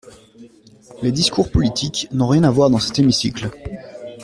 [1.03, 3.51] Les discours politiques n’ont rien à voir dans cet hémicycle.